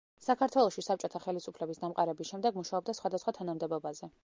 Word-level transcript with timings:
საქართველოში 0.27 0.83
საბჭოთა 0.85 1.21
ხელისუფლების 1.25 1.83
დამყარების 1.83 2.33
შემდეგ 2.33 2.59
მუშაობდა 2.63 2.99
სხვადასხვა 3.01 3.37
თანამდებობაზე. 3.39 4.15